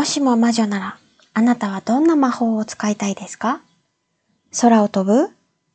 [0.00, 0.98] もしも魔女なら、
[1.34, 3.60] あなたはどんな魔法を使いたいですか？
[4.58, 5.28] 空を飛ぶ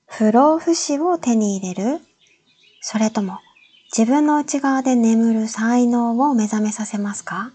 [0.07, 1.99] 不老不死を手に入れる。
[2.81, 3.37] それとも
[3.95, 7.51] 自分の内側で眠る才能を目覚めさせますか？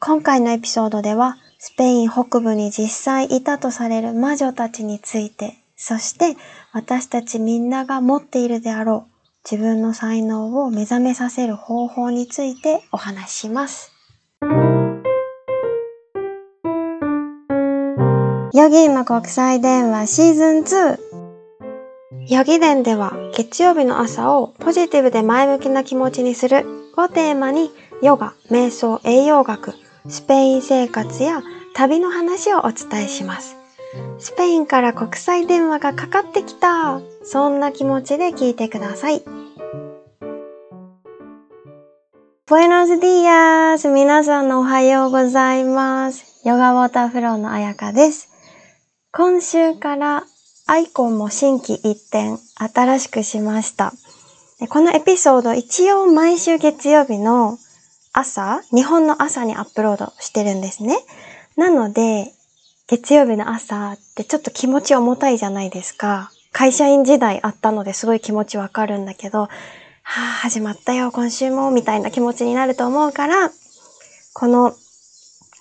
[0.00, 6.38] 今回のエピソードではスペイン北部に実際いたとされる魔女たちについて、そして
[6.72, 9.12] 私たちみんなが持っているであろう
[9.44, 13.92] 自分の才能を目覚めさせる方法についてお話しします。
[18.56, 20.98] ヨギーマ国際電話シーズン2
[22.30, 26.64] ヨギ伝では月曜日の朝をポジティブで前向きな気持ちにする
[26.96, 29.74] をテーマにヨガ、瞑想、栄養学、
[30.08, 31.42] スペイン生活や
[31.74, 33.56] 旅の話をお伝えします。
[34.18, 39.22] スペインから国際電話がかかってきたそんな気持ちで聞いてください。
[42.46, 43.92] Buenos días!
[43.92, 46.40] 皆さんのおはようございます。
[46.48, 48.35] ヨガウォーターフローのあやかです。
[49.16, 50.24] 今週から
[50.66, 53.94] アイコンも新規一点新しくしました。
[54.68, 57.56] このエピソード一応毎週月曜日の
[58.12, 60.98] 朝、日本の朝にアップロードしてるんですね。
[61.56, 62.34] なので、
[62.88, 66.30] 月曜日の朝ってちょっと気持ち重たいじゃないですか。
[66.52, 69.48] 会社員時代あったのですごい気持ちわかるんだけど、は
[70.02, 70.10] あ、
[70.42, 73.50] 始まったよ、今週も、みたいな気持ちになると思うから、
[74.34, 74.76] この、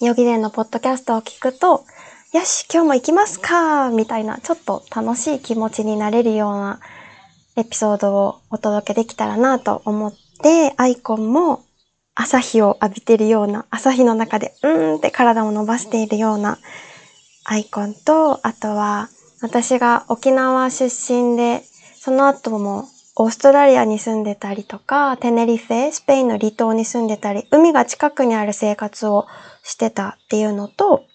[0.01, 1.85] ヨギレンのポッドキャストを聞くと、
[2.33, 6.79] よし、今日も行きますかみたいな、ちょっと楽しい気持ちになれるような
[7.55, 11.63] エピソードをお届けできたらなと思って、アイコンも
[12.13, 16.57] 朝日を浴びてるような、朝日の中でうーんって体を伸ばしているような
[17.45, 19.07] アイコンと、あとは
[19.41, 21.63] 私が沖縄出身で、
[21.99, 29.25] その後もオーストラリアに住んでたりとか、テネリフェ、スペインの離島に住んでたり、海が近くにある生活を
[29.63, 31.05] してたっていうのと、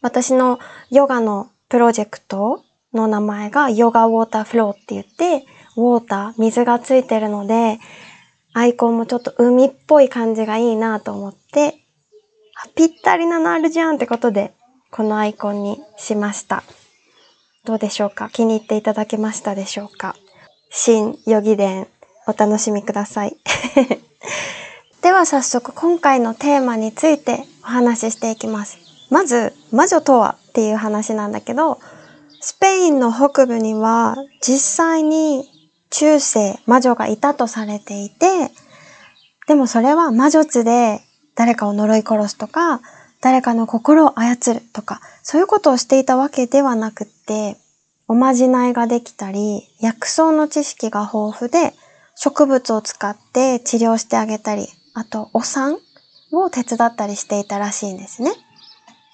[0.00, 0.58] 私の
[0.90, 5.44] ヨガのプロジェクトの名前がヨガウォーターフローって言って、
[5.76, 7.78] ウォーター、水がついてるので、
[8.54, 11.74] アイコンもちょっと海っぽい感じがいいなと思って、
[12.74, 14.52] ぴったりなのあるじゃんってことで
[14.90, 16.64] このアイコンにしました。
[17.64, 18.30] どうでしょうか？
[18.30, 20.16] 気に入っていただけましたでしょうか？
[20.70, 21.86] 新ヨギ伝
[22.26, 23.36] お楽しみください。
[25.02, 28.87] では早速今回のテーマについてお話ししていきます。
[29.10, 31.78] まず、魔女とはっていう話なんだけど、
[32.40, 35.50] スペインの北部には実際に
[35.90, 38.50] 中世魔女がいたとされていて、
[39.46, 41.00] でもそれは魔術で
[41.34, 42.80] 誰かを呪い殺すとか、
[43.20, 47.56] 誰かの心を操るとか、そういうことをしていたわけではなくって、
[48.06, 51.74] おまじないができたり、薬草の知識が豊富で、
[52.14, 55.78] 植物を使って治療してあげたり、あとお産
[56.32, 58.32] を手伝ったりしていたらしいんですね。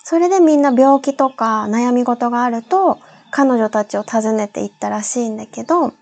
[0.05, 2.99] それでみんな病気とか悩み事があると、
[3.31, 5.95] 彼女たちを訪ねていったらしいんだけど、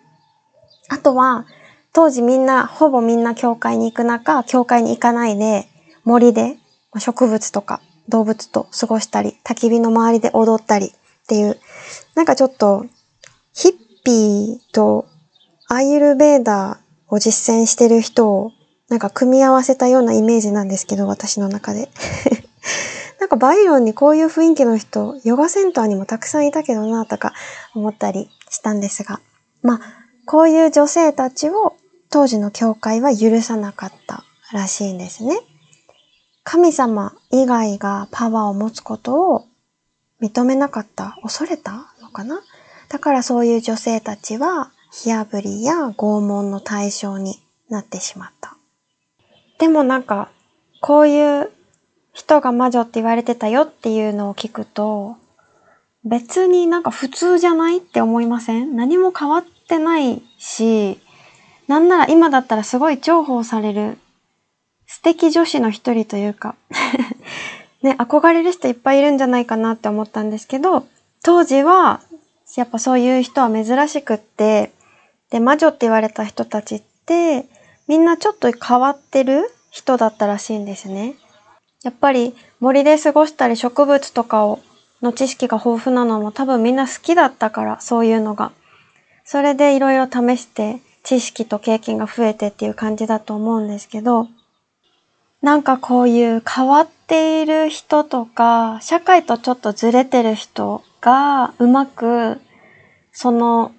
[0.89, 1.47] あとは、
[1.93, 5.69] 当時みんな、ほぼみんな教会に行く中、教会に行かないで、
[6.05, 6.57] 森で
[6.99, 10.91] 植物とか動物と過ごしたり、焚き火の周りで踊ったりっ
[11.29, 11.59] ていう、
[12.17, 12.87] なんかちょっと、
[13.55, 13.73] ヒッ
[14.05, 15.07] ピーと
[15.69, 18.51] アイルベーダーを実践してる人を、
[18.89, 21.89] なんか組み合わせたようなイメージなんですけど、私の中で。
[23.23, 27.33] なんかバイロンにこういう雰囲気の人、ヨガセンターにもたくさんいたけどな、とか
[27.73, 29.21] 思ったりしたんですが。
[29.63, 29.81] まあ、
[30.27, 31.77] こういう女性たちを
[32.11, 35.39] 当時の教会は許さなかったらしいんですね。
[36.43, 39.47] 神様以外がパワーを持つことを
[40.21, 42.43] 認めなかった、恐れたのかな？
[42.89, 48.57] だからそういう女性たちは火あぶりや拷問の対象になってしまった。
[49.61, 50.29] でもなんか、
[50.81, 51.53] こういう
[52.13, 55.17] 人が魔女って言われてたよっていうのを聞くと、
[56.05, 58.77] 別になんか普通じゃないって思いません？
[58.77, 60.99] 何も変わってないし、
[61.69, 63.99] なんなら今だったらすごい重宝される
[64.87, 66.57] 素敵女子の一人というか
[67.83, 70.87] ね、憧れる人いっぱいいるんじゃないかなって思ったんですけど、
[71.25, 72.01] 当時は、
[72.57, 74.73] やっぱそういう人は珍しくって、
[75.31, 77.47] で、魔女って言われた人たちって、
[77.89, 81.15] みんなちょっと変わってる人だったらしいんですね。
[81.83, 84.61] やっぱり森で過ごしたり植物とかを、
[85.03, 88.53] の知識が豊富なのも多分みんな好きだったから、そういうのが。
[89.25, 94.29] それでいろいろ試して知識と経験が増えてっていう感じだと思うんですけど、
[95.43, 102.41] なんかこういう変わっている人とか、社会とちょっとずれてる人がうまく
[103.13, 103.75] その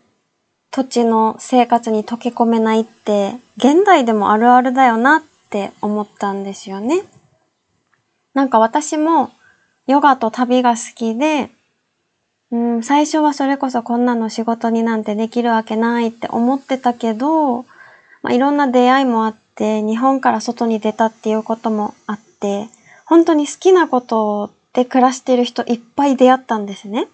[0.72, 7.04] 土地の生活に溶け込めないって、現代でもあるあるだよなって思ったんですよね。
[8.34, 9.32] なんか私も
[9.88, 11.50] ヨガと旅が好きで、
[12.52, 17.64] うん、最初はそれこそこんなの仕事になんてできるわけないって思ってたけど、
[18.22, 22.70] まあ、いろんな出会いもあって、日本から外に出たっていうこともあって、
[23.06, 27.06] 本当に好きなことで暮らしてる人いっぱい出会ったんですね。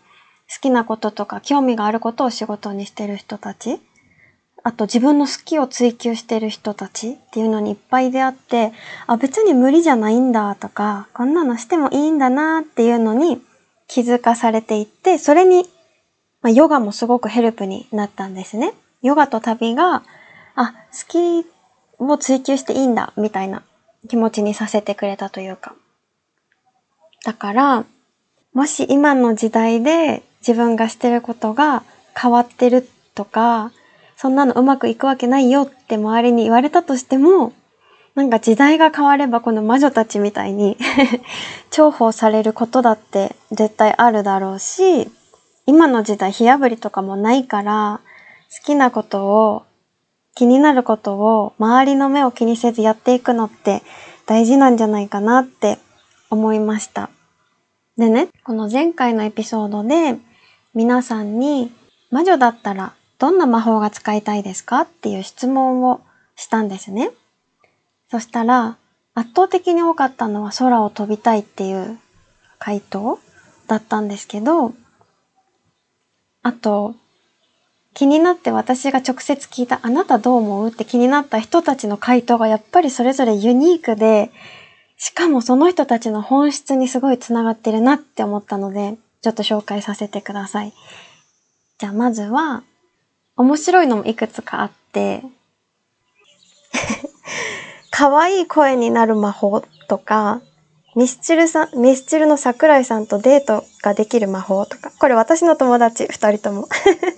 [0.52, 3.80] 好きなこととか興味があることを仕事にしてる人たち。
[4.64, 8.74] あと自分の好きを追求してる人たちっていうのにいっぱい出会って、
[9.08, 13.42] あ、別に無理じゃないんだとか、こんなのしてもいいんだなっていうのに
[13.88, 15.64] 気づかされていって、それに、
[16.42, 18.74] まあ、ヨガもすごくヘルプになったんですね。
[19.02, 20.04] ヨガと旅が、
[20.56, 21.48] あ、好き
[22.00, 23.64] を追求していいんだみたいな
[24.10, 25.74] 気持ちにさせてくれたというか。
[27.26, 27.86] だから、
[28.54, 31.84] もし今の時代で自分がしてることが
[32.16, 33.72] 変わってるとか、
[34.22, 37.54] そんなのうまくいくわけないよって周りに言われたとしても、
[38.16, 40.76] なんか時代が変わればこの魔女たちみたいに
[41.72, 45.10] 重宝されることだって絶対あるだろうし、
[45.66, 48.02] 今の時代火破りとかもないから、
[48.54, 49.64] 好きなことを、
[50.36, 53.84] 気になることを周りの目を気にせずやっていくのって
[54.26, 55.80] 大事なんじゃないかなって
[56.30, 57.10] 思いました。
[57.98, 60.18] でね、この前回のエピソードで
[60.74, 61.72] 皆さんに
[62.12, 64.82] 魔女だったらどんな魔法が使いたいですか？
[64.82, 66.02] っていう質問を
[66.36, 67.12] したんですね。
[68.10, 68.78] そしたら、
[69.14, 72.00] 圧倒的に多かったのは空を飛びたいっていう
[72.58, 73.20] 回答
[73.68, 74.74] だったんですけど、
[76.42, 76.96] あと、
[77.94, 80.70] 気になって私が直接聞いたあなたどう思う？
[80.70, 84.32] って気になった人たちの回答がやっぱりそれぞれユニークで、
[84.98, 90.74] しかもその人たちの本質にすごい繋がってるなって思ったので、ちょっと紹介させてください。
[91.78, 92.64] じゃあまずは、
[93.40, 95.24] 面白いのもいくつかあって、
[97.90, 100.42] 可愛い声になる魔法とか、
[100.94, 106.68] ミスチルさん、ミスチルの桜井さんとデートができる魔法とか、これ私の友達、二人とも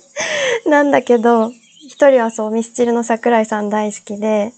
[0.67, 4.53] なんだけど、一人はそう、ミスチルの桜井さん大好きで、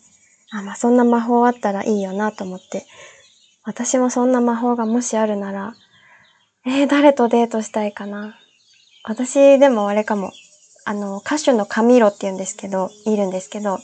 [0.51, 2.85] あ、まあそんな魔法あったらいいよなと思って、
[3.63, 5.75] 私もそんな魔法がもしあるなら、
[6.65, 8.37] えー、誰とデートしたいかな。
[9.05, 10.33] 私でもあれかも。
[10.85, 13.79] あの、歌手のカミロって言うんですけど、いるんですけど、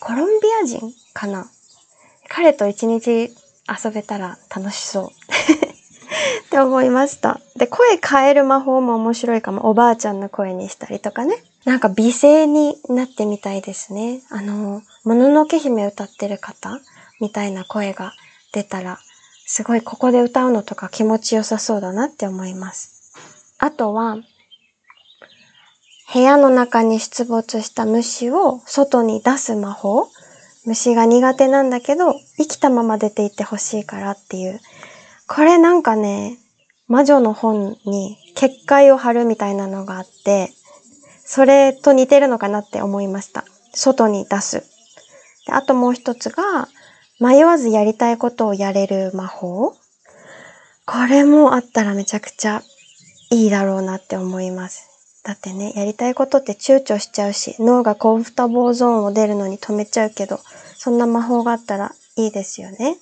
[0.00, 1.46] コロンビア人かな？
[2.28, 3.30] 彼と一日
[3.68, 5.04] 遊べたら楽しそう。
[6.46, 7.40] って思いました。
[7.56, 9.68] で、声変える魔法も面白いかも。
[9.70, 11.42] おばあちゃんの声にしたりとかね。
[11.64, 14.20] なんか美声になってみたいですね。
[14.30, 16.78] あの、もののけ姫歌ってる方
[17.20, 18.12] みたいな声が
[18.52, 18.98] 出たら、
[19.46, 23.12] すごいここで歌うのとか気持ちよさそうだなって思います。
[23.58, 24.18] あとは、
[26.12, 30.08] 部屋の中に出没した虫を外に出す魔法
[30.66, 34.60] 虫が苦手なんだけど、生きたまま出て行ってほしいからっていう。
[35.26, 36.38] これなんかね、
[36.88, 40.50] 魔女の本に結界を貼るみたいなのがあって、
[41.24, 43.44] それと似てるのかなって思いました。
[43.72, 44.64] 外に出す。
[45.46, 46.68] であともう一つが、
[47.20, 49.74] 迷わずやりたいことをやれる魔法。
[50.86, 52.62] これもあったらめちゃくちゃ
[53.30, 54.93] いいだろうなって思います。
[55.24, 60.38] だってね、やりたいことって躊躇しちゃうし、脳がコンフタボーゾーンを出るのに止めちゃうけど、
[60.76, 62.98] そんな魔法があったらいいですよね。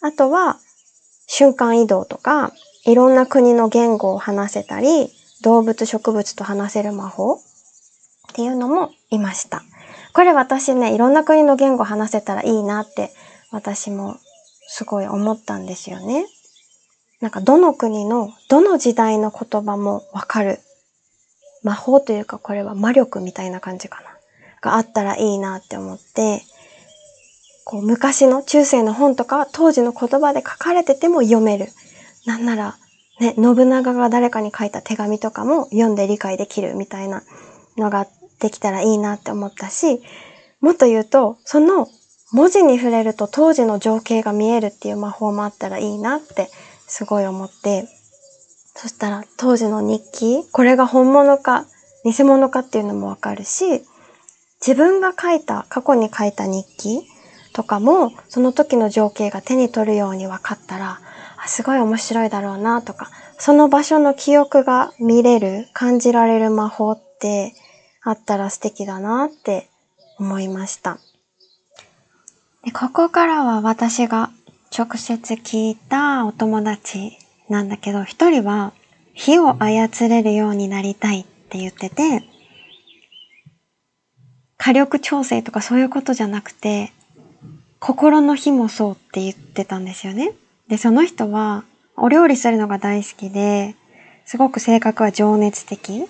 [0.00, 0.58] あとは、
[1.26, 2.52] 瞬間移動とか、
[2.84, 5.10] いろんな国の言語を話せたり、
[5.42, 7.38] 動物植物と話せる魔法っ
[8.34, 9.62] ていうのもいました。
[10.14, 13.10] これ私ね、いろんな国の言語を話せたらいいなって
[13.50, 14.16] 私も
[14.68, 16.24] すごい思ったんですよね。
[17.20, 20.60] なんかどの国のどの時代の言葉もわかる
[21.68, 24.08] 魔法というかこれは魔力みたいな感じかな。
[24.62, 26.42] があったらいいなって思って、
[27.64, 31.68] こう昔の中世の本とか当時の言葉で書かれてても読める。
[32.24, 32.76] なんなら、
[33.20, 37.22] ね、信長が誰かに書いた手紙とかも読んで理解できるみたいな
[37.76, 38.06] のが
[38.40, 40.00] できたらいいなって思ったし、
[40.62, 41.86] もっと言うと、その
[42.32, 46.48] 文字に触れると当時の情景が見えるっていう魔法もあったらいいなって
[46.86, 47.86] すごい思って、
[48.80, 51.66] そしたら当時の日記、これが本物か
[52.04, 53.82] 偽物かっていうのもわかるし、
[54.64, 57.02] 自分が書いた、過去に書いた日記
[57.52, 61.00] とかも、その時の情景が手に取るように分かったら、
[61.48, 67.54] すごい面白いだろうなとか、その場所の記憶が見れる、感じられる魔法って
[68.04, 69.68] あったら素敵だなって
[70.20, 70.98] 思いました。
[72.64, 74.30] でここからは私が
[74.76, 77.18] 直接聞いたお友達
[77.48, 78.72] なんだけど、一人は
[79.14, 82.24] 火を操れるようになりたいって言ってて、
[84.56, 86.92] 火力調整とかそういうことじゃなくて、
[87.80, 90.32] 心の火もそうって言ってたんですよね。
[90.68, 91.64] で、その人は
[91.96, 93.76] お料理するのが大好きで、
[94.24, 96.06] すごく性格は情熱的。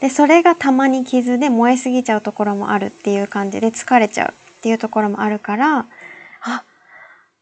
[0.00, 5.86] で、それがたまに傷で燃えすぎちゃうところもあるっていう感じで疲れちゃうっていうところもあるから、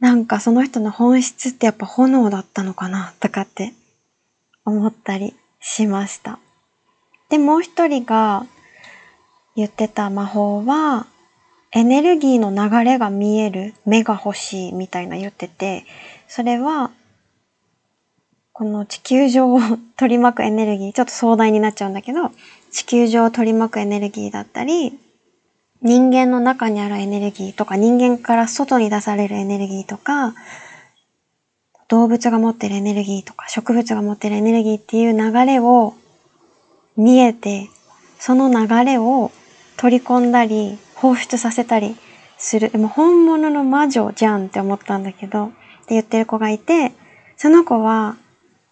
[0.01, 3.73] なんかその人の本質ってやっぱ炎だったのかなとかって
[4.65, 6.39] 思ったりしました。
[7.29, 8.47] で、もう一人が
[9.57, 11.07] 言ってた魔法は、
[11.73, 15.85] エネルギーの流れが見える目が欲しいみたいな言ってて、
[16.29, 16.91] それは、
[18.53, 19.61] この地球上を
[19.97, 22.31] 取り巻くエネルギー、ちょっと壮大になっちゃうんだけど、
[22.71, 24.99] 地球上を取り巻くエネルギーだったり、
[25.83, 30.35] 人間の中にあるエネルギーとか、人間から外に出されるエネルギーとか、
[31.89, 35.95] 動物が持ってるエネルギーとか、植物が持ってるエネルギーっていう流れを
[36.97, 37.69] 見えて、
[38.19, 39.31] その流れを
[39.77, 41.97] 取り込んだり、放出させたり
[42.37, 42.71] する。
[42.71, 45.49] でも本物の魔女じゃんって思ったんだけど、っ
[45.87, 46.93] て言ってる子がいて、
[47.37, 48.17] その子は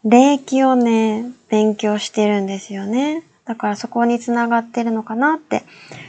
[0.04, 3.22] 霊気をね、勉強してるんですよね。
[3.46, 5.62] だからそこにつながってるのかなって。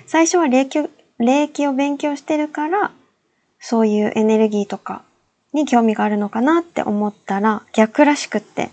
[0.05, 0.79] 最初は霊気
[1.19, 2.91] 霊気を勉強してるから、
[3.59, 5.03] そういうエネルギーとか
[5.53, 8.69] に興味があるのかなって思ったら逆らしくって。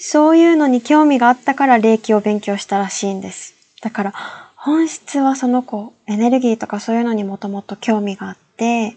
[0.00, 3.54] そういうのに興味があったから霊気を勉強したらしいんです。
[3.82, 4.12] だから
[4.54, 8.96] 本質はその子、エネルギーとかそういうのにもともと興味があって、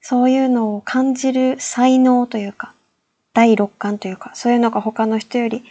[0.00, 2.72] そういうのを感じる才能というか、
[3.32, 5.64] 第六感というか、そういうのが他の人より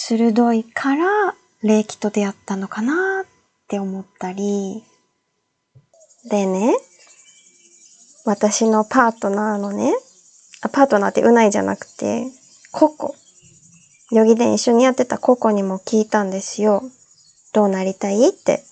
[0.00, 3.26] 鋭いから霊気と出会ったのかなっ
[3.66, 4.84] て思ったり、
[6.30, 6.76] でね、
[8.24, 9.92] 私のパートナーのね、
[10.62, 12.26] あパートナーってうないじゃなくて、
[12.70, 13.16] ココ。
[14.12, 16.84] ヨギで一緒にやってたココにも聞いたんですよ。
[17.52, 18.62] どうなりたいって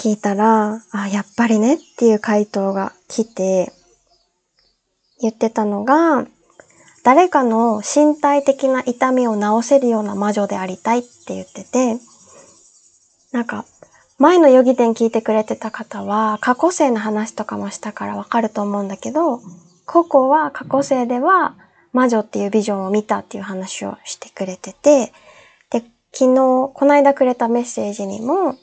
[0.00, 3.70] 聞いたら、あ、やっぱりねっていう回答が来て、
[5.20, 6.26] 言ってたのが、
[7.08, 11.98] 誰かの身体的な痛みを治せるような魔女でありたいって言ってて、
[13.32, 13.64] なんか、
[14.18, 19.40] 前のヨギ伝聞いてくれてた方は、過去世の話とかもしたからわかると思うんだけど、
[19.86, 21.54] ココは過去世では
[21.94, 25.14] 魔女っていうビジョンを見たっていう話をしてくれてて、
[25.70, 28.54] で昨日、この間くれたメッセージにも、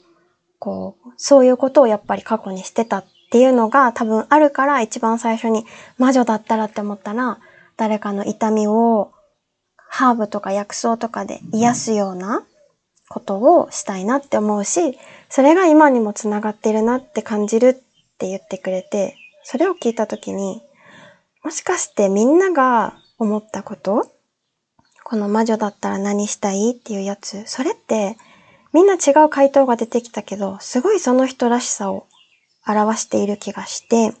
[0.60, 5.66] こう、そういうことをやっぱり過去にしてたっていうのが多分あるから一番最初に
[5.98, 7.40] 魔女だったらって思ったら、
[7.76, 9.12] 誰かの痛みを
[9.76, 12.44] ハーブとか薬草とかで癒すような
[13.08, 17.74] ことをしたいなって思うし、それが今にもつながってるなって感じるっ
[18.18, 20.62] て言ってくれて、それを聞いたときに、
[21.44, 24.10] もしかしてみんなが思ったこと
[25.04, 28.16] この魔女だったら何したいっていうやつ、それって
[28.72, 32.06] みんな違う回答が出てきたけど、すごいその人らしさを
[32.66, 34.12] 表している気がして、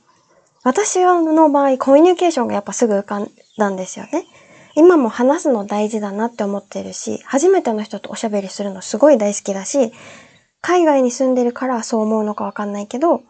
[0.66, 4.24] 私の場合コミュニケーションがやっぱすぐ浮かんだんですよね。
[4.74, 9.92] 今も話すの大事だなって思ってるし、初めての人とおしゃべりするのすごい大好きだし、
[10.60, 13.22] 海外に住んでるからそう思うのかわかんないけど、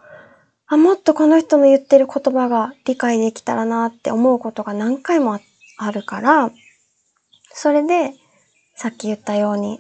[0.67, 5.39] あ、もっとこの人の言ってる言葉が理解できたらなって思うことが何回も
[5.77, 6.51] あるから、
[7.53, 8.15] それで、
[8.77, 9.79] さっき言ったように、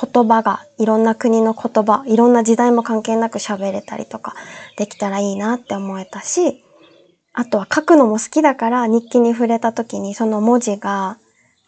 [0.00, 4.36] 言葉が、いろんな国の言葉、いろんな時代も関係なく喋れたりとか
[4.76, 6.63] できたらいいなって思えたし、
[7.34, 11.18] あとは書くのも好きだから日記に触れた時にその文字が、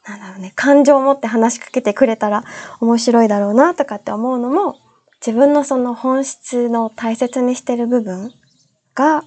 [0.07, 2.45] なんだろうね、感情を持って話しかけてくれたら
[2.81, 4.79] 面白いだろうなとかって思うのも、
[5.25, 8.33] 自分のその本質の大切にしてる部分
[8.95, 9.25] が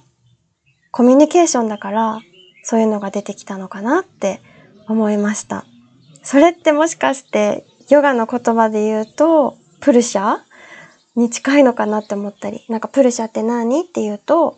[0.90, 2.20] コミュニケーションだから
[2.62, 4.40] そういうのが出てきたのかなって
[4.88, 5.64] 思いました。
[6.22, 10.38] それってもしかしてヨガの言葉で言うとプルシャ
[11.16, 14.56] に近いのかなって思ったり、なんかプルシャって何って言うと、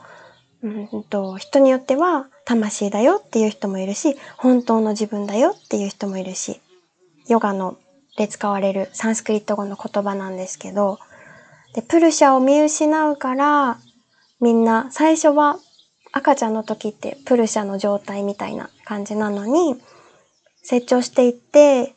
[0.62, 6.60] うんと、人によっては魂だよっていう人もいるし、本当の自分だよっていう人もいるし、
[7.28, 7.76] ヨガの
[8.16, 10.98] で使われるサンスクリット語の言葉なんですけど、
[11.74, 13.78] で、プルシャを見失うから、
[14.40, 15.58] みんな最初は
[16.12, 19.76] 赤ちゃんの時ってプルシャの状態みたいな感じなのに、
[20.62, 21.94] 成長していって、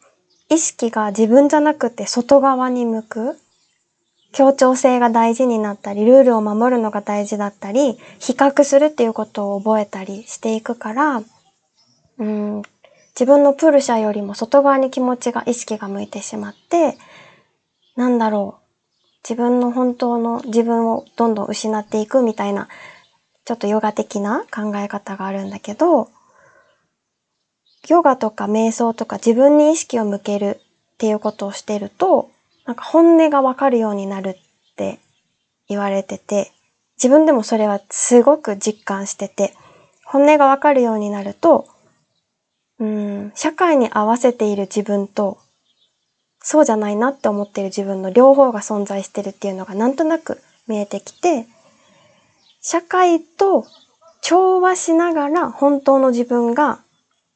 [0.49, 3.39] 意識が自分じゃなくて外側に向く。
[4.35, 11.23] 協調性が大事になったり、ルールを守るのが大事だったり、比較するっていうことを覚えたりしていくから、
[12.17, 12.61] うん、
[13.13, 16.97] 自分のプルシャよりも外側に気持ちが、意識が向いてしまって、
[17.95, 18.65] なんだろう。
[19.23, 22.67] 自分の本当の自分をどんどん失っていくみたいな、
[23.45, 26.09] ちょっとヨガ的な考え方があるんだけど、
[27.87, 30.59] ヨガとか瞑想とか自分に意識を向ける
[30.95, 32.34] っていうことをしてると、
[32.65, 34.35] なんか本音がわかるようになるっ
[34.75, 34.99] て
[35.67, 36.51] 言われてて、
[36.97, 39.53] 自分でもそれはすごく実感してて、
[40.05, 41.67] 本音がわかるようになると、
[42.79, 45.37] うん、社会に合わせている自分と、
[46.41, 51.47] そうじゃないなって思っている自分の両方が存在してるっていうのがなんとなく見えてきて、
[52.61, 53.65] 社会と
[54.21, 56.79] 調和しながら本当の自分が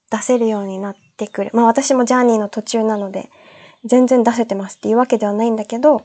[0.09, 1.51] 出せるようになってくる。
[1.53, 3.29] まあ私もジャーニーの途中なので、
[3.86, 6.03] 全然出せてますっていうわけではないんだけど、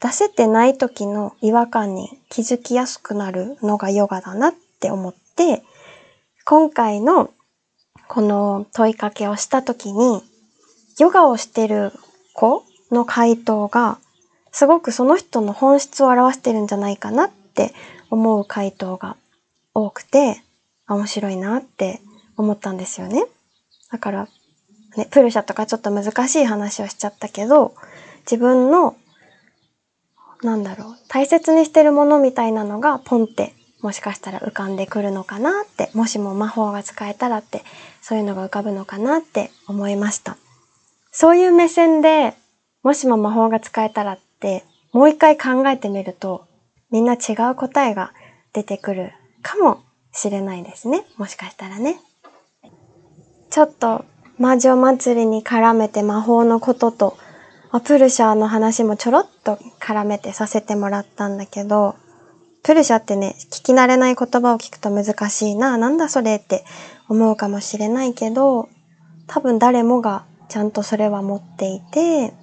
[0.00, 5.62] 出せてない時の違和感に気づきやすくなるのがヨガだなって思って、
[6.44, 7.30] 今回の
[8.08, 10.22] この問いかけをした時に、
[10.98, 11.92] ヨガをしてる
[12.34, 13.98] 子の回答が、
[14.50, 17.72] すごくその人の本質を表してるんじゃないかなって
[18.10, 19.16] 思う回答が
[19.72, 20.42] 多くて、
[20.88, 22.00] 面白いなって
[22.36, 23.24] 思ったんですよね。
[23.90, 24.28] だから、
[24.96, 27.74] ね、プルシャとかちょっと難しい話をしちゃったけど、
[28.20, 28.96] 自分の、
[30.42, 37.64] なんだろう、大切にしてるものみたいなのがポンってもしかしたら浮かんでくるのかなって、もしも魔法が使えたらって、
[38.00, 40.36] そういうのが浮かぶのかなって思いました。
[41.10, 42.34] そういう目線で、
[42.84, 46.46] もしも魔法が使えたらって、もう一回考えてみると、
[46.90, 48.12] みんな違う答えが
[48.52, 49.82] 出てくるかも
[50.12, 51.04] しれないですね。
[51.16, 51.98] もしかしたらね。
[53.50, 54.04] ちょっと
[54.42, 57.16] 魔女祭りに絡めて魔法のことと、
[57.84, 61.94] プルシャーの話もちょろっと絡めてさせてもらったんだけど、
[62.64, 66.64] プルシャってね、聞き慣れない言葉を聞くと難しいな、なんだそれって
[67.08, 68.68] 思うかもしれないけど、
[69.28, 72.34] 多分誰もがちゃんとそれは持っていて、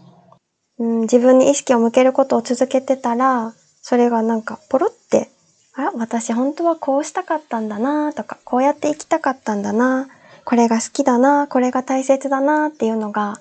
[0.77, 5.29] うん、自分に意識を向けることを続けてたら、それがなんかポロって、
[5.73, 10.07] あら、私本当はこうしたかったんだなとか、こうやって生きたかったんだな
[10.49, 13.39] これが好きだな、これが大切だなっていうのが、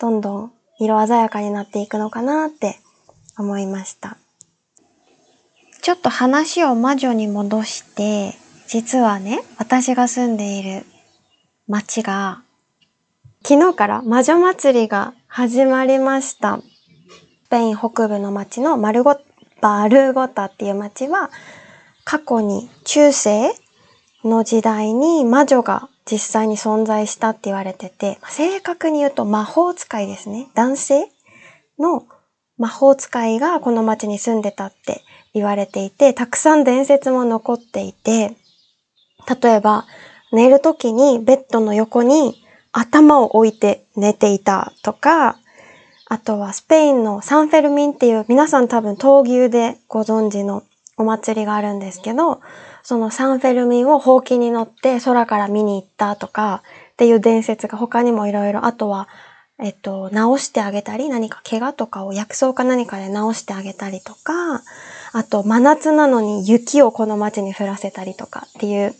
[0.00, 2.80] どんどん色鮮やかになっていくのかなって
[3.38, 4.16] 思いました。
[5.82, 8.34] ちょっと話を魔女に戻して、
[8.66, 10.84] 実はね、私が住んでいる
[11.68, 12.42] 町が、
[13.46, 16.58] 昨日から魔女祭りが始まりました。
[17.44, 19.16] スペイン北部の町のマルゴ、
[19.60, 21.30] バルゴタっていう町は、
[22.02, 23.54] 過去に中世
[24.24, 30.48] の時代に魔女が実際に存在したって言われてて、正確に言うと魔法使いですね。
[30.54, 31.08] 男性
[31.78, 32.06] の
[32.58, 35.02] 魔法使いがこの町に住んでたって
[35.34, 38.36] 言われていて、たくさん伝説も残っていて、
[39.42, 39.86] 例えば
[40.32, 45.38] 寝るときにベッドの横に頭を置いて寝ていたとか、
[46.06, 50.62] あとはスペインのサンフェルミンっていう皆さん多分闘牛でご存知の
[50.96, 52.40] お祭りがあるんですけど、
[52.82, 59.08] そのサンフェルミンをほうきに乗って空から見に行ったとかっていう伝説が他にもいろいろ、あとは、
[59.58, 64.62] えっと、直してあげたり、何か怪我とかを薬草か何かで直してあげたりとか、
[65.12, 68.94] あと真夏なのに雪をこの街に降らせたりとかっていう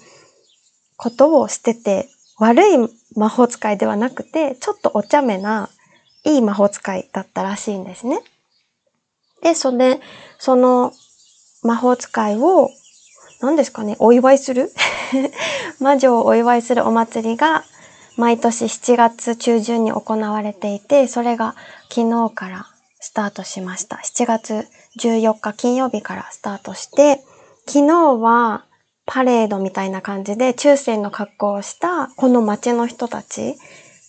[0.97, 2.77] ことをしてて、悪い
[3.17, 5.69] 魔法使いではなくて、ちょっとお茶目な
[6.25, 8.21] いい魔法使いだったらしいんですね。
[9.43, 10.01] で、それ、
[10.39, 10.93] その
[11.63, 12.71] 魔法使いを
[13.43, 14.73] 何ですかね、お祝いする？
[15.81, 17.65] 魔女をお祝いするお祭りが
[18.17, 21.57] 毎年7月中旬に行われていて、それが
[21.91, 22.67] 昨日から
[23.01, 24.01] スタートしました。
[24.05, 24.69] 7月
[25.01, 27.21] 14日金曜日からスタートして、
[27.67, 28.65] 昨日は
[29.07, 33.57] パレードみたいな感じで中世の格好をしたこの街の人たち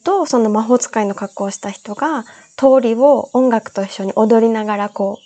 [0.04, 2.24] とその魔法使いの格好をした人が
[2.56, 5.24] 通りを音楽と一緒に踊りながらこう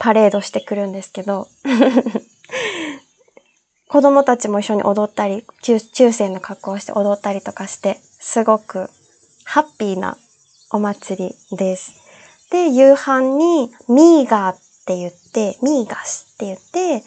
[0.00, 1.46] パレードしてくるんですけど。
[3.88, 8.90] 子供たちも一緒に踊ったり、中中世の格好をして踊ったりとかして、すごく
[9.44, 10.18] ハッピーな
[10.70, 11.92] お祭りです。
[12.50, 17.04] で、夕飯にミーガーって言って、ミーガスって言って、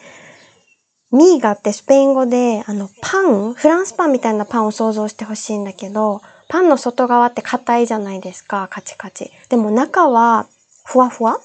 [1.12, 9.30] ミーガってスペイン語で、あの、パン、フランスパンみたいなパンを想像してほしいんだけど、パンの外側って硬いじゃないですか、カチカチ。
[9.48, 10.46] でも中は
[10.84, 11.40] ふわふわ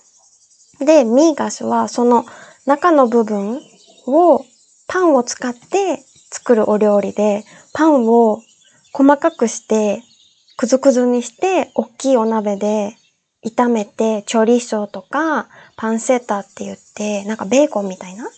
[0.79, 2.25] で、ミーガスはその
[2.65, 3.61] 中の部分
[4.07, 4.45] を
[4.87, 8.41] パンを使って作るお料理で、パンを
[8.93, 10.03] 細かくして、
[10.57, 12.95] くずくずにして、大きいお鍋で
[13.45, 18.29] 炒めて、チョリソーとか、パンセッターって言って、なんかベーコンみたいな、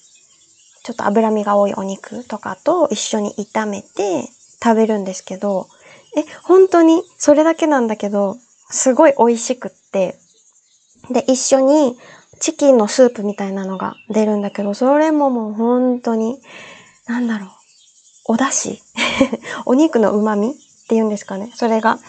[0.84, 4.30] ちょっと脂身が多いお肉とかと一緒に炒めて
[4.64, 5.68] 食べるんですけど、
[6.16, 8.38] え、本当にそれだけなんだけど、
[8.70, 10.18] すごい美味しくって、
[11.10, 11.98] で、一緒に
[12.40, 16.40] チキンのスープみたいなのが出るんだけど、それももう本当に、
[17.06, 17.50] なんだろう、
[18.26, 18.78] お出汁
[19.66, 20.54] お肉の旨味っ
[20.88, 21.52] ていうんですかね。
[21.56, 22.00] それが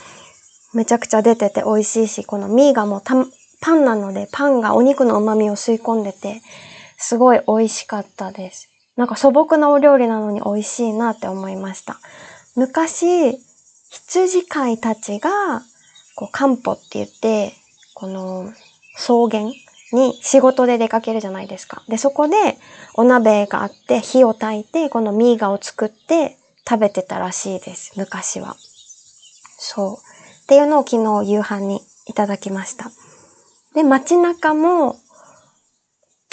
[0.75, 3.03] めちゃくちゃ出てて美味しいし、このミーがもう
[3.61, 6.43] パンなので、パンがお肉の旨味を吸い込んでて、
[6.99, 8.69] すごい美味しかったです。
[8.97, 12.01] なんか素朴なお料理なのに美味しいなって思いました。
[12.57, 13.41] 昔、
[13.91, 15.31] 羊飼いたちが、
[16.17, 17.55] こう、漢方って言って、
[17.95, 18.53] この
[18.97, 19.53] 草原
[19.93, 21.83] に仕事で出かけるじゃないですか。
[21.89, 22.59] で、そこで
[22.95, 26.37] お鍋があって火を焚いて、このミーガを作って
[26.69, 27.93] 食べてたらしいです。
[27.97, 28.57] 昔は。
[29.59, 30.43] そう。
[30.43, 32.91] っていうのを昨日夕飯にいただきました。
[33.75, 34.97] で、街中も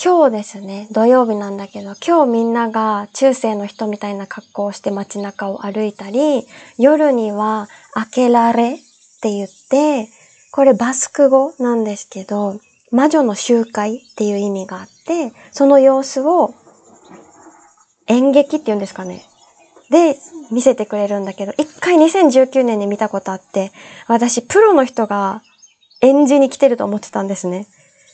[0.03, 6.45] 今日ですね、土曜日なんだけど、今日みんなが中世の人みたいな格好をして街中を歩いたり、
[6.77, 8.77] 夜にはアケラレっ
[9.21, 10.09] て言って、
[10.51, 12.59] これバスク語なんですけど、
[12.91, 16.53] 魔女の集会っていう意味があって、その様子を
[18.07, 19.25] 演劇って言うんですかね。
[19.89, 20.17] で、
[20.51, 23.71] 見せてくれるんだけど、一回2019年に見たことあって、
[24.07, 25.41] 私プロの人が
[26.01, 27.67] 演じに来てると思ってたんですね。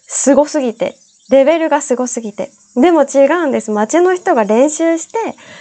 [0.08, 0.98] すすぎて。
[1.30, 2.52] レベルがすすぎて。
[2.76, 3.72] でも違うんです。
[3.72, 5.18] 街の人が練習して、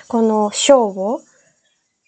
[0.08, 1.20] このショーを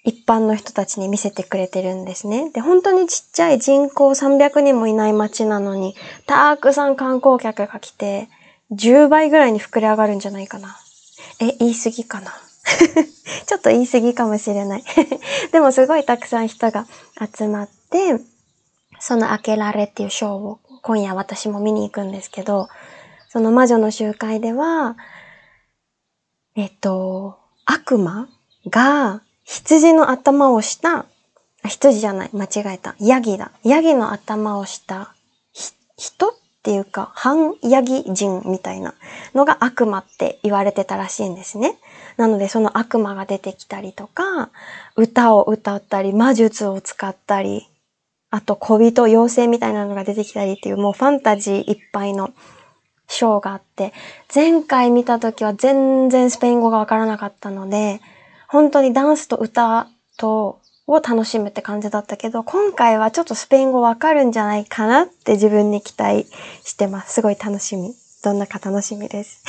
[0.04, 2.50] 一般の人たちに見せてくれてるんですね。
[2.50, 5.94] で、本当にちっちゃい人口300人もいない街なのに、
[6.26, 8.28] たくさん観光客が来て、
[8.72, 10.76] 10倍ぐらいに膨れ上がるんじゃないかな。
[11.40, 12.32] え、言い過ぎかな。
[13.46, 14.84] ちょっと言い過ぎかもしれない。
[15.52, 16.86] でもすごいたくさん人が
[17.36, 18.18] 集まって、
[18.98, 22.68] その開けられっていうショーを今夜私も見に行くんですけど、
[23.28, 24.96] その魔女の集会では、
[26.56, 28.28] えっと、悪魔
[28.68, 31.04] が羊の頭をした、
[31.62, 32.94] 羊じゃない、間違えた。
[32.98, 33.52] ヤギだ。
[33.64, 35.14] ヤギの頭をした
[35.98, 38.94] 人っていうか、反ヤギ人みたいな
[39.34, 41.76] のが悪魔って言われてたらしいんですね。
[42.16, 44.48] なのでその悪魔が出てきたりとか、
[44.96, 47.68] 歌を歌ったり、魔術を使ったり、
[48.30, 52.32] あと小人、妖精みたいなのが出てきたりっていうもうファンタジーいっぱいの
[53.06, 53.92] ショーがあって、
[54.34, 58.00] 前回見た時は全然スペイン語がわからなかったので、
[58.52, 59.88] 本当にダンスと歌
[60.18, 66.26] とを楽しむって感じだったけど、今回はちょっとスペイン語わかるんじゃないかなって自分に期待
[66.62, 67.14] してます。
[67.14, 67.94] すごい楽しみ。
[68.22, 69.42] どんなか楽しみです。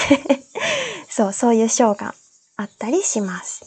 [1.09, 2.15] そう、そういうショーが
[2.55, 3.65] あったりします。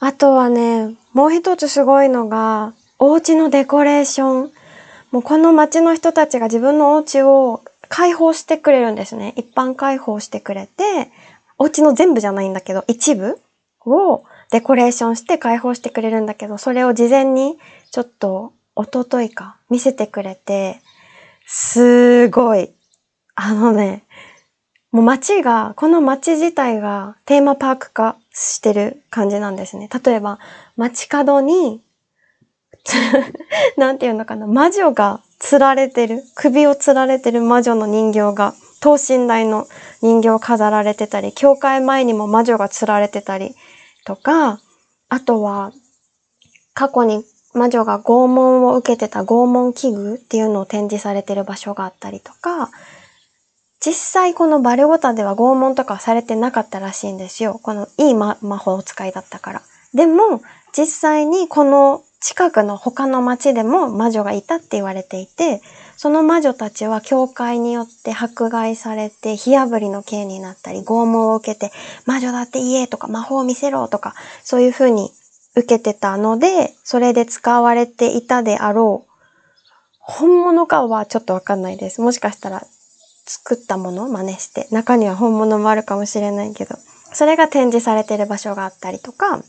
[0.00, 4.52] あとはね、もう一つすごいのが、お家のデコレーション。
[5.12, 9.32] もうこの街の人たちが自分のお家を開放してくれるんですね。
[9.36, 11.12] 一般開放してくれて、
[11.56, 13.38] お家の全部じゃないんだけど、一部
[13.86, 17.58] をデコレーションして開放してくれるんだけど、それを事前に
[17.90, 20.80] ちょっと一昨日か見せてくれて、
[21.46, 22.70] すごい。
[23.34, 24.04] あのね、
[24.90, 29.88] もう街が、この街自体がテーマパーク化してる感じなんですね。
[30.04, 30.38] 例えば、
[30.76, 31.82] 街角に、
[33.78, 39.66] なんていうのかな、魔女が釣られてる、首を釣られてる魔女の人形が、等身大の
[40.02, 43.54] 人形を飾られてたり、教会前にも魔女が釣られてたり
[44.04, 44.60] とか、
[45.08, 45.72] あとは、
[46.74, 52.70] 過去に魔女が拷問を受けてた拷問器具っていうのを展示されてる場所があったりとか、
[53.84, 57.58] 実際このバルゴタでは拷問とかされてなかったらしいんですよ。
[57.62, 59.62] このいい魔魔法使いだったから。
[59.92, 60.40] でも、
[60.76, 65.60] 実際にこの近くの他の町でも魔女がいたって言われていて、
[66.02, 71.70] その魔女たちは教会によって迫害されて火炙りの刑になったり、拷問を受けて、
[72.06, 75.12] 魔女だって言えとか魔法を見せろとか、そういう風に
[75.54, 79.12] 受けてたので、それで使われていたであろう。
[80.00, 82.00] 本物かはちょっとわかんないです。
[82.00, 82.66] もしかしたら
[83.24, 86.74] 作ったものを真似して、中には本物もあるかもしれないけど、
[87.12, 89.40] それが展示されてる場所があったりとか、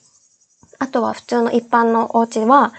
[0.78, 2.76] あとは普通の一般のお家は、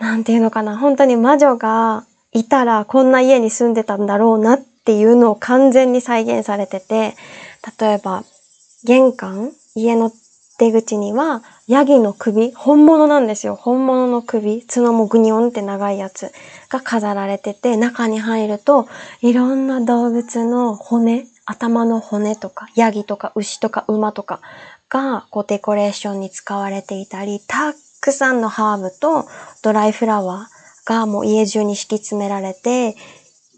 [0.00, 7.14] なんていうのかな、本当に魔女がいたらこんな家に住んでたんだろうなっていうのを完全に再現されてて、
[7.80, 8.24] 例えば、
[8.84, 10.12] 玄関、家の
[10.58, 13.54] 出口には、ヤギの首、本物なんですよ。
[13.54, 16.32] 本物の首、角もグニョンって長いやつ
[16.68, 18.88] が飾られてて、中に入ると、
[19.22, 24.40] いろんな動物の骨、頭の骨とか、ヤギとか牛とか馬とか
[24.88, 29.26] が、こうデコレーションに使われていたり、たくさんのハーブと
[29.62, 30.53] ドライフラワー
[30.84, 32.96] がもう家中に敷き詰められて、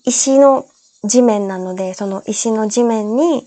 [0.05, 0.67] 石の
[1.05, 3.47] 地面なので、その石の地面に、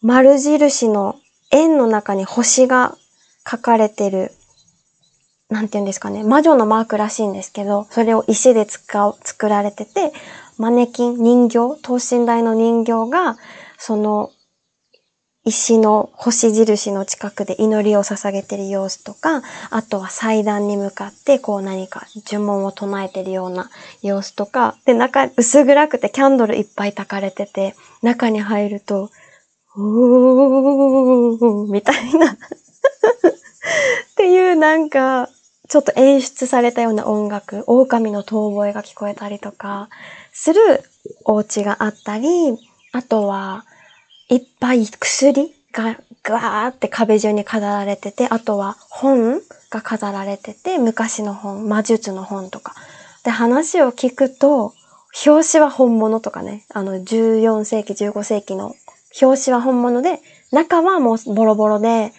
[0.00, 1.16] 丸印の
[1.50, 2.96] 円の中に星が
[3.48, 4.32] 書かれてる、
[5.48, 10.12] なんて言うんですかね、魔女のマークらしいんですけど、それを石で使う、作られてて、
[10.58, 13.38] マネキン、人形、等身大の人形が、
[13.78, 14.32] その
[15.48, 23.70] 石の星印の近くで祈りを捧げてる様子とか、あとは祭壇に向かってこう何か呪文を唱えてるような
[24.02, 29.10] 様子とか、で、中、薄暗くてキャンドルいっぱい焚かれてて、中に入ると、
[29.74, 32.32] うーみたいな。
[32.32, 32.36] っ
[34.16, 35.30] ていうなんか、
[35.68, 39.88] ちょっと演出されたような音楽、狼の遠吠えが聞こえたりとか
[40.32, 40.60] する
[41.24, 42.28] お家があったり、
[42.92, 43.64] あとは、
[44.28, 52.74] いっぱい薬がぐわーって壁中に飾られてて、あとは本が飾られてて、昔の本、魔術の本とか。
[53.24, 54.74] で、話を聞くと、
[55.26, 58.74] 表紙は本物とかね、あの、14世紀、15世紀の
[59.20, 60.20] 表紙は本物で、
[60.52, 62.12] 中はもうボロボロで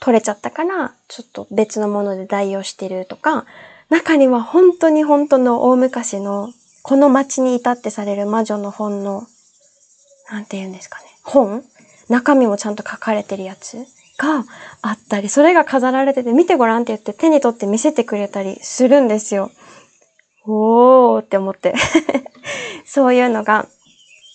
[0.00, 3.46] 取れちゃったから、ちょっと別のもので代用してるとか、
[3.90, 6.52] 中には本当に本当の大昔の、
[6.82, 9.26] この街に至ってされる魔女の本の、
[10.30, 11.64] なんて言うんですかね、本？
[12.08, 13.78] 中身もちゃんと書かれてるやつ
[14.16, 14.44] が
[14.80, 19.50] あったり、それが飾られてて、見てごらんって言って手に取って見せてくれたりするんですよ。
[20.44, 21.74] おーって思って
[22.86, 23.66] そういうのが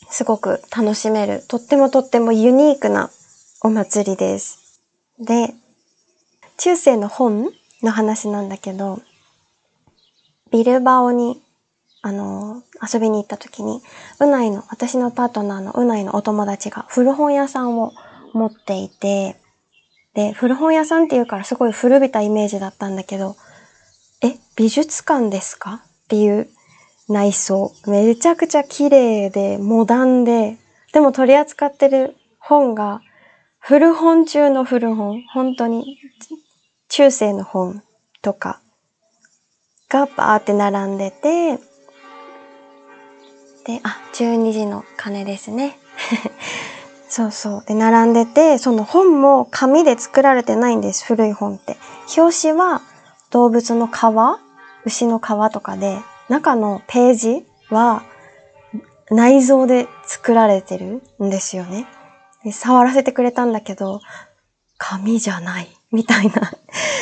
[0.09, 3.09] すごく楽しめる、とってもとってもユニークな
[3.61, 4.59] お祭りです。
[5.19, 5.53] で、
[6.57, 7.49] 中世の本
[7.81, 8.99] の話なんだけど、
[10.51, 11.41] ビルバオに、
[12.03, 13.81] あの、遊びに行った時に、
[14.19, 17.93] うないの、私のパートナーのうないのお友達が古本屋さんを
[18.33, 19.35] 持っていて、
[20.13, 23.35] で、古本屋さんっていうからすごい古びたイメージだったんだけど、
[24.21, 25.83] え、美術館ですか？
[26.05, 26.49] っていう
[27.07, 27.71] 内装。
[27.87, 30.57] めちゃくちゃ綺麗で、モダンで、
[30.93, 33.01] でも取り扱ってる本が、
[33.59, 35.23] 古本中の古本。
[35.33, 35.97] 本当に、
[36.89, 37.81] 中世の本
[38.21, 38.59] とか
[39.87, 41.59] がバーって並んでて、
[43.65, 45.77] で、あ、12時の鐘ですね。
[47.09, 47.63] そうそう。
[47.65, 51.77] で、並んでて、その本も紙で作られてないんです、古い本って。
[52.17, 52.81] 表紙は
[53.29, 53.91] 動物の皮
[54.85, 58.03] 牛の皮とかで、中のページは
[59.09, 61.85] 内臓で作られてるんですよね
[62.43, 62.51] で。
[62.51, 64.01] 触らせてくれたんだけど、
[64.77, 66.51] 紙じゃない、みたいな。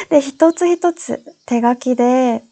[0.10, 2.44] で、一つ一つ手書きで、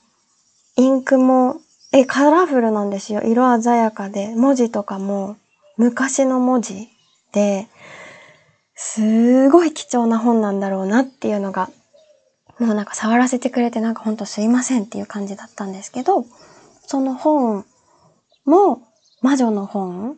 [0.75, 1.59] インクも、
[1.91, 3.21] え、カラフルなんですよ。
[3.23, 5.37] 色鮮やかで、文字とかも
[5.77, 6.89] 昔の文字
[7.31, 7.67] で、
[8.75, 11.69] すごい貴重な本なんだろうなっていうのが、
[12.59, 16.25] もうなんか触らせてくれてなんかほんとすいませんっていう感じだったんですけど、
[16.85, 17.65] その本
[18.45, 18.81] も
[19.21, 20.17] 魔女の本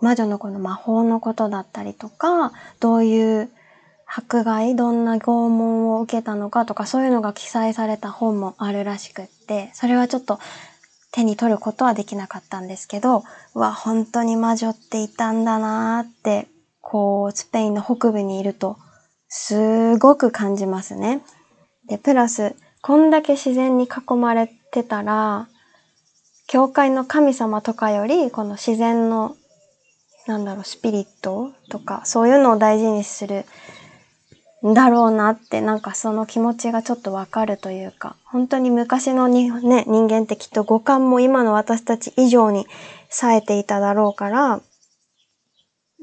[0.00, 3.50] 魔女のこの魔法のことだったりとか、どういう
[4.06, 10.38] 迫害、どんな拷問を受けたのかとか、そういうのが記載された本もあるらしくって、それはちょっと
[11.12, 16.48] 手に取ることはできなかったんですけど、うわ、本当に魔女っていたんだなーって、
[16.80, 18.76] こう、スペインの北部にいると、
[19.28, 21.22] すごく感じますね。
[21.88, 25.48] で、プラス、こんだけ自然に囲まれてたら、
[26.46, 29.36] 教会の神様とかより、この自然の、
[30.26, 33.44] なんだろう、スピリットとか、そういうのを大事にする
[34.62, 42.66] だろうなって、なんかその気持ちがちょっとわかるというか、本当に昔のに、ね、人間ってきっと五感も今の私たち以上に
[43.08, 44.60] 冴えていただろうから、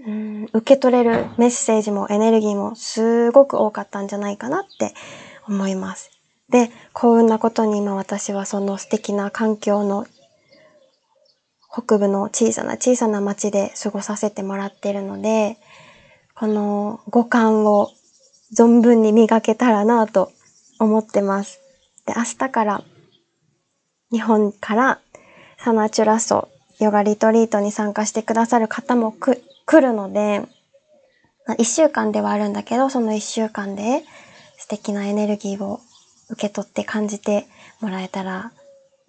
[0.06, 4.94] うん、受け取れるメッセージもエネルギーもすごく多かったんじゃないかなって
[5.48, 6.12] 思います。
[6.50, 10.06] で、幸運なことに今私はその素敵な環境の
[11.72, 15.58] 北部の小さな小さな町で過ごさせてもらっているので、
[16.36, 17.90] この五感を
[18.54, 20.32] 存分に磨けたらなと
[20.80, 21.60] 思ってます。
[22.06, 22.84] で、明日から
[24.12, 25.00] 日本から
[25.58, 30.42] サナチュラソヨガリトリートに参加してくださる方もく来るので、
[31.58, 34.04] 一週間ではあるんだけど、その一週間で
[34.58, 35.80] 素敵なエネルギーを
[36.30, 37.48] 受け取って感じて
[37.82, 38.52] もらえたら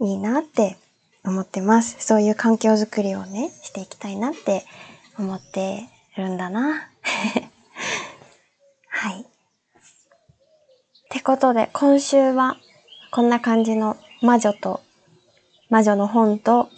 [0.01, 0.77] いいなって
[1.25, 1.97] 思ってます。
[2.01, 4.65] そういう環境づくりをね、していきたいなって
[5.19, 5.85] 思って
[6.17, 6.89] るんだな。
[8.89, 9.34] はい。
[11.15, 12.57] ってことで、今週は
[13.13, 14.81] こんな感じの魔女と、
[15.71, 16.69] 魔女の本と、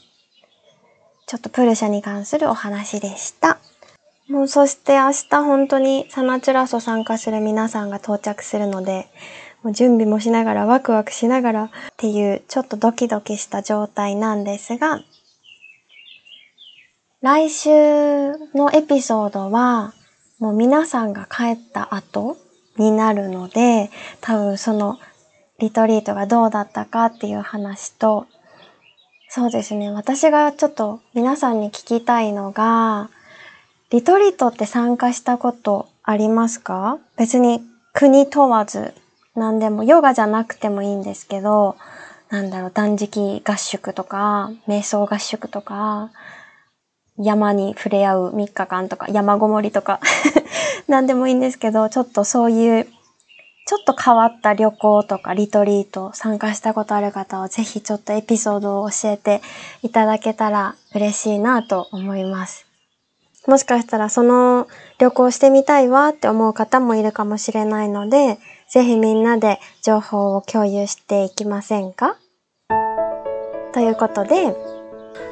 [1.27, 3.59] ちょっとプルシャに関するお話でした。
[4.29, 9.09] もうそして明日本当にサナチュラソ参加する皆さんが到着するので、
[9.63, 15.01] もう準備もしながらワクワクしながらっていうちょっとドキドキした状態なんですが、
[17.23, 17.71] 来週
[18.55, 19.95] のエピソードは
[20.39, 22.37] もう皆さんが帰った後
[22.79, 24.99] になるので、多分その
[25.59, 28.27] リトリートがどうだったかっていう話と、
[29.29, 33.11] そうですね、私がちょっと皆さんに聞きたいのが、
[33.91, 36.99] リトリートって参加したことありますか？
[37.17, 37.63] 別に
[37.93, 38.95] 国問わず
[39.35, 41.77] 何でも、ヨガじゃなくてもいいんですけど、
[42.31, 46.11] なんだろう、断食合宿とか、瞑想合宿とか、
[47.19, 50.01] 山に触れ合う3日間とか、山ごもりとか、
[50.89, 52.87] 何でもいいんですけど、ちょっとそういう
[53.67, 59.43] ちょっと変わった旅行とかリトリート参加したことある方はぜひちょっとエピソードを教えて
[59.83, 62.65] いただけたら嬉しいなと思います。
[63.49, 64.69] もしかしたらその
[64.99, 72.17] 旅行してみたいわって思う方もいるかもしれないので、ぜひみんなで情報を共有していきませんか？
[73.73, 74.57] ということで、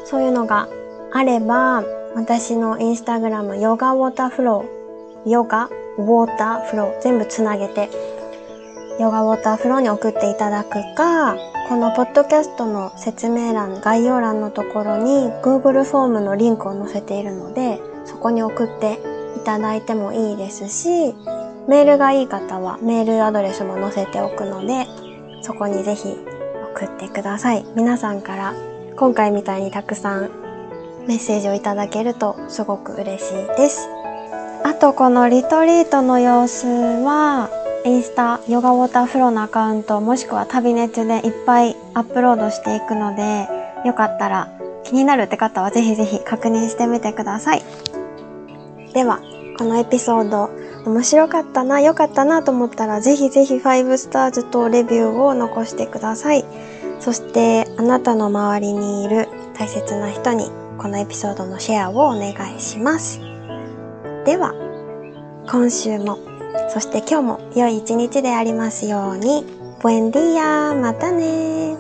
[0.04, 0.68] そういうのが
[1.12, 4.83] あれば、私のインスタグラムヨガウォーターフロー、
[5.26, 7.88] ヨガウォーターフロー全部つなげて
[8.98, 11.34] ヨガウォーターフローに送っていただくか、
[11.68, 19.00] このポッドキャストの説明欄、概要欄のところに Google フォームのリンクを載せているので、そこに送って
[19.36, 21.12] いただいてもいいですし、
[21.66, 24.86] メールがいい方はメールアドレスも載せておくので、
[25.42, 26.16] そこにぜひ
[26.76, 27.64] 送ってください。
[27.74, 28.54] 皆さんから
[28.94, 30.30] 今回みたいにたくさん
[31.08, 33.93] メッセージをいただけるとすごく嬉しいです。
[34.66, 37.50] あとこのリトリートの様子は、
[37.84, 43.46] インスタ、ヨガウォーターフローのアカウント、もしくは旅熱でいっぱいアップロードしていくので、
[43.84, 44.48] よかったら
[44.82, 47.62] 気になるって方はぜひぜひ確認してみてください。
[48.94, 49.20] では、
[49.58, 50.48] このエピソード
[50.86, 56.44] 面白かったな、良かったなと思ったらぜひぜひ5スターズとレビューを残してください。
[57.00, 63.33] そしてあなたの周りにいる大切な人にこのエピソードのシェアをお願いします。
[64.24, 64.54] では、
[65.50, 66.18] 今週も
[66.70, 69.44] そして今日も良い一日でありますように。
[69.82, 71.76] ブエンディアまたね